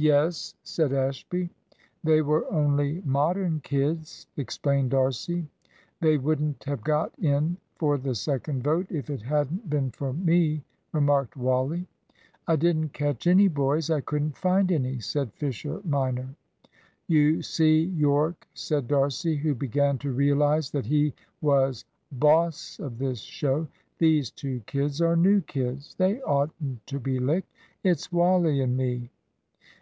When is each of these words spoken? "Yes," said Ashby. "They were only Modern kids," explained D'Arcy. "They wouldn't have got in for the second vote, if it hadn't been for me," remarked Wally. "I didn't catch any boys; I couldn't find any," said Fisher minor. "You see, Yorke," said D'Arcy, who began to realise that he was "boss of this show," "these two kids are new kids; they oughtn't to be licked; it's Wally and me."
"Yes," 0.00 0.54
said 0.62 0.92
Ashby. 0.92 1.50
"They 2.04 2.22
were 2.22 2.48
only 2.52 3.02
Modern 3.04 3.58
kids," 3.64 4.28
explained 4.36 4.90
D'Arcy. 4.92 5.48
"They 6.00 6.18
wouldn't 6.18 6.62
have 6.62 6.84
got 6.84 7.12
in 7.18 7.56
for 7.74 7.98
the 7.98 8.14
second 8.14 8.62
vote, 8.62 8.86
if 8.92 9.10
it 9.10 9.22
hadn't 9.22 9.68
been 9.68 9.90
for 9.90 10.12
me," 10.12 10.62
remarked 10.92 11.36
Wally. 11.36 11.88
"I 12.46 12.54
didn't 12.54 12.90
catch 12.92 13.26
any 13.26 13.48
boys; 13.48 13.90
I 13.90 14.00
couldn't 14.00 14.36
find 14.38 14.70
any," 14.70 15.00
said 15.00 15.32
Fisher 15.32 15.80
minor. 15.84 16.28
"You 17.08 17.42
see, 17.42 17.82
Yorke," 17.82 18.46
said 18.54 18.86
D'Arcy, 18.86 19.34
who 19.34 19.52
began 19.52 19.98
to 19.98 20.12
realise 20.12 20.70
that 20.70 20.86
he 20.86 21.12
was 21.40 21.84
"boss 22.12 22.78
of 22.78 22.98
this 22.98 23.18
show," 23.18 23.66
"these 23.98 24.30
two 24.30 24.60
kids 24.66 25.02
are 25.02 25.16
new 25.16 25.40
kids; 25.40 25.96
they 25.96 26.22
oughtn't 26.22 26.86
to 26.86 27.00
be 27.00 27.18
licked; 27.18 27.50
it's 27.82 28.12
Wally 28.12 28.60
and 28.60 28.76
me." 28.76 29.10